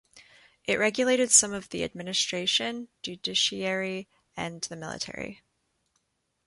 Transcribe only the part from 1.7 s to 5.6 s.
administration, judiciary and the military.